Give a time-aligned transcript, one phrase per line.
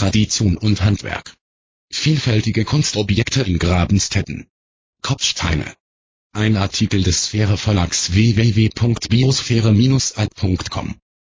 [0.00, 1.36] Tradition und Handwerk.
[1.92, 4.46] Vielfältige Kunstobjekte in Grabenstetten.
[5.02, 5.74] Kopfsteine.
[6.32, 10.94] Ein Artikel des Sphäre Verlags www.biosphäre-alb.com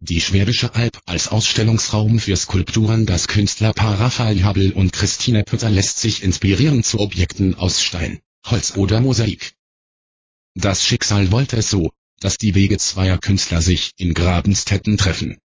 [0.00, 6.00] Die Schwäbische Alb als Ausstellungsraum für Skulpturen Das Künstlerpaar Raphael Habel und Christine Pütter lässt
[6.00, 9.54] sich inspirieren zu Objekten aus Stein, Holz oder Mosaik.
[10.54, 11.90] Das Schicksal wollte es so,
[12.20, 15.38] dass die Wege zweier Künstler sich in Grabenstetten treffen.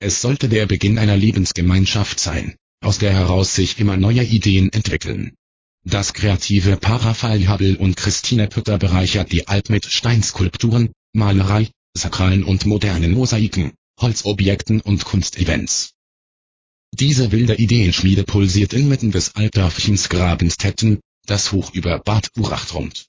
[0.00, 5.34] Es sollte der Beginn einer Lebensgemeinschaft sein, aus der heraus sich immer neue Ideen entwickeln.
[5.84, 12.44] Das kreative Paar Raphael Habel und Christine Pütter bereichert die Alp mit Steinskulpturen, Malerei, sakralen
[12.44, 15.94] und modernen Mosaiken, Holzobjekten und Kunstevents.
[16.94, 23.06] Diese wilde Ideenschmiede pulsiert inmitten des Altdörfchens Grabenstetten, das hoch über Bad Urach thront.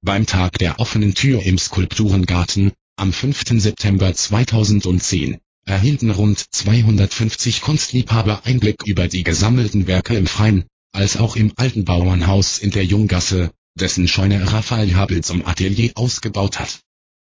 [0.00, 3.60] Beim Tag der offenen Tür im Skulpturengarten, am 5.
[3.60, 11.36] September 2010, erhielten rund 250 Kunstliebhaber Einblick über die gesammelten Werke im Freien, als auch
[11.36, 16.80] im alten Bauernhaus in der Junggasse, dessen Scheune Raphael Habel zum Atelier ausgebaut hat.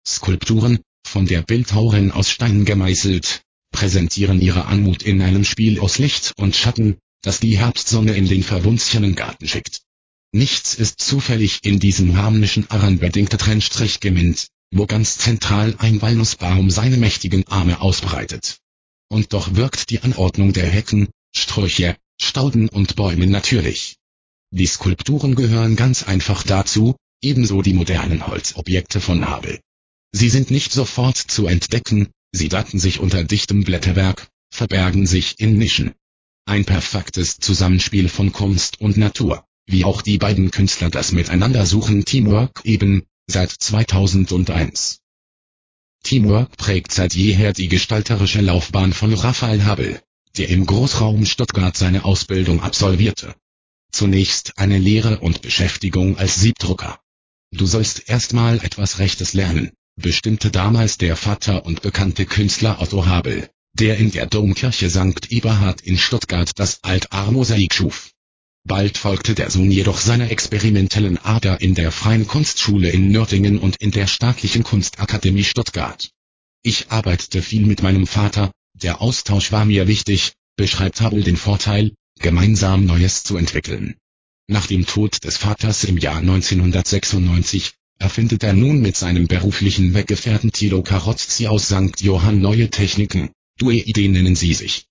[0.06, 6.34] Skulpturen, von der Bildhauerin aus Stein gemeißelt, präsentieren ihre Anmut in einem Spiel aus Licht
[6.38, 9.82] und Schatten, das die Herbstsonne in den verwunschenen Garten schickt.
[10.32, 16.98] Nichts ist zufällig in diesem harmonischen Aranbedingter Trennstrich geminnt, wo ganz zentral ein Walnussbaum seine
[16.98, 18.58] mächtigen Arme ausbreitet.
[19.10, 23.98] Und doch wirkt die Anordnung der Hecken, Sträucher, Stauden und Bäume natürlich.
[24.52, 29.60] Die Skulpturen gehören ganz einfach dazu, ebenso die modernen Holzobjekte von Habel.
[30.12, 35.58] Sie sind nicht sofort zu entdecken, sie daten sich unter dichtem Blätterwerk, verbergen sich in
[35.58, 35.94] Nischen.
[36.46, 42.06] Ein perfektes Zusammenspiel von Kunst und Natur, wie auch die beiden Künstler das Miteinander suchen
[42.06, 45.00] Teamwork eben, seit 2001.
[46.04, 50.02] Teamwork prägt seit jeher die gestalterische Laufbahn von Raphael Habel
[50.38, 53.36] der im Großraum Stuttgart seine Ausbildung absolvierte.
[53.92, 57.00] Zunächst eine Lehre und Beschäftigung als Siebdrucker.
[57.52, 63.50] Du sollst erstmal etwas Rechtes lernen, bestimmte damals der Vater und bekannte Künstler Otto Habel,
[63.74, 65.32] der in der Domkirche St.
[65.32, 68.13] Eberhard in Stuttgart das Altarmosaik schuf.
[68.66, 73.76] Bald folgte der Sohn jedoch seiner experimentellen Ader in der Freien Kunstschule in Nürtingen und
[73.78, 76.12] in der Staatlichen Kunstakademie Stuttgart.
[76.62, 81.92] Ich arbeitete viel mit meinem Vater, der Austausch war mir wichtig, beschreibt Hubble den Vorteil,
[82.20, 83.96] gemeinsam Neues zu entwickeln.
[84.48, 90.54] Nach dem Tod des Vaters im Jahr 1996 erfindet er nun mit seinem beruflichen Weggefährten
[90.54, 92.00] Thilo Karozzi aus St.
[92.00, 94.86] Johann neue Techniken, Due-Ideen nennen sie sich.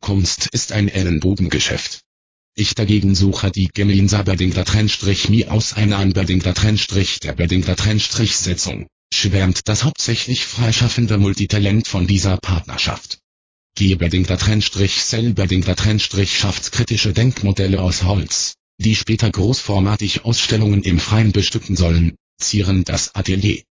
[0.00, 2.01] Kunst ist ein Ellenbogengeschäft.
[2.54, 8.88] Ich dagegen suche die gemeinsame bedingter Trennstrich mi aus einer anbedingter Trennstrich der bedingter Trennstrichsetzung,
[9.12, 13.20] schwärmt das hauptsächlich freischaffende Multitalent von dieser Partnerschaft.
[13.74, 21.32] G-bedingter Trennstrich Cell-bedingter Trennstrich schafft kritische Denkmodelle aus Holz, die später großformatig Ausstellungen im Freien
[21.32, 23.62] bestücken sollen, zieren das Atelier.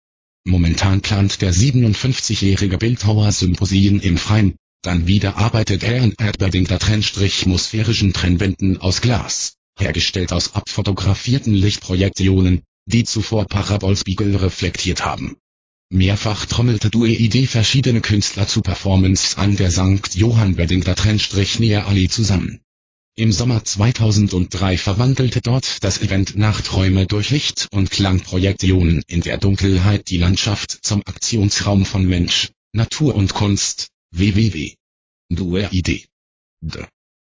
[0.45, 7.47] Momentan plant der 57-jährige Bildhauer Symposien im Freien, dann wieder arbeitet er an erdbedingter Trennstrich
[7.57, 15.37] sphärischen Trennwänden aus Glas, hergestellt aus abfotografierten Lichtprojektionen, die zuvor Parabolspiegel reflektiert haben
[15.93, 20.15] Mehrfach trommelte Due verschiedene Künstler zu Performances an der St.
[20.15, 22.61] Johann Weddingler Trennstrich Näher Ali zusammen.
[23.17, 30.11] Im Sommer 2003 verwandelte dort das Event Nachträume durch Licht- und Klangprojektionen in der Dunkelheit
[30.11, 34.75] die Landschaft zum Aktionsraum von Mensch, Natur und Kunst, www.
[35.31, 36.05] Due-Idee.
[36.61, 36.87] D.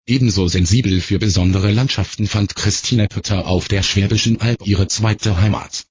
[0.07, 5.85] Ebenso sensibel für besondere Landschaften fand Christine Pütter auf der Schwäbischen Alb ihre zweite Heimat.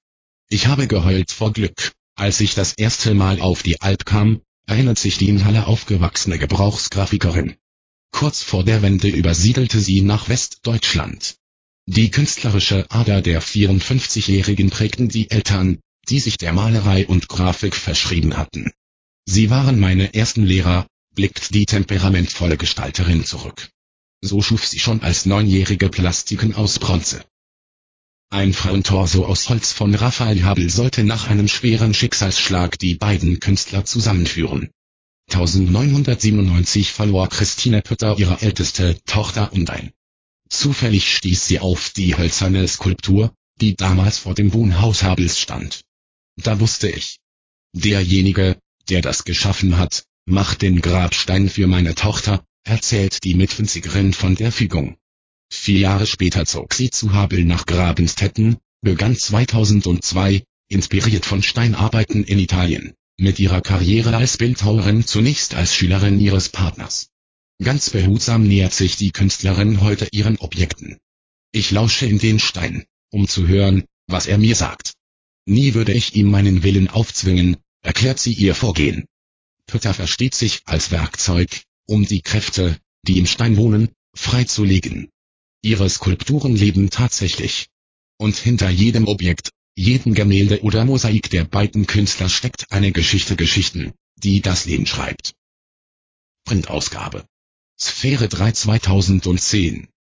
[0.48, 4.98] Ich habe geheult vor Glück als ich das erste Mal auf die Alp kam, erinnert
[4.98, 7.56] sich die in Halle aufgewachsene Gebrauchsgrafikerin.
[8.12, 11.36] Kurz vor der Wende übersiedelte sie nach Westdeutschland.
[11.86, 18.36] Die künstlerische Ader der 54-Jährigen prägten die Eltern, die sich der Malerei und Grafik verschrieben
[18.36, 18.70] hatten.
[19.24, 23.70] Sie waren meine ersten Lehrer, blickt die temperamentvolle Gestalterin zurück.
[24.20, 27.24] So schuf sie schon als Neunjährige Plastiken aus Bronze.
[28.30, 33.84] Ein Frauentorso aus Holz von Raphael Habel sollte nach einem schweren Schicksalsschlag die beiden Künstler
[33.84, 34.70] zusammenführen.
[35.30, 39.92] 1997 verlor Christine Pütter ihre älteste Tochter und ein.
[40.48, 45.82] Zufällig stieß sie auf die hölzerne Skulptur, die damals vor dem Wohnhaus Habels stand.
[46.36, 47.18] Da wusste ich.
[47.74, 48.58] Derjenige,
[48.88, 54.52] der das geschaffen hat, macht den Grabstein für meine Tochter, erzählt die Mitwinzigerin von der
[54.52, 54.96] Fügung.
[55.50, 62.38] Vier Jahre später zog sie zu Habel nach Grabenstetten, begann 2002, inspiriert von Steinarbeiten in
[62.38, 67.08] Italien, mit ihrer Karriere als Bildhauerin zunächst als Schülerin ihres Partners.
[67.62, 70.98] Ganz behutsam nähert sich die Künstlerin heute ihren Objekten.
[71.52, 74.94] Ich lausche in den Stein, um zu hören, was er mir sagt.
[75.44, 79.06] Nie würde ich ihm meinen Willen aufzwingen, erklärt sie ihr Vorgehen.
[79.66, 85.10] Pütter versteht sich als Werkzeug, um die Kräfte, die im Stein wohnen, freizulegen.
[85.62, 87.68] Ihre Skulpturen leben tatsächlich.
[88.18, 93.92] Und hinter jedem Objekt, jedem Gemälde oder Mosaik der beiden Künstler steckt eine Geschichte Geschichten,
[94.16, 95.34] die das Leben schreibt.
[96.44, 97.24] Printausgabe.
[97.78, 99.91] Sphäre 3 2010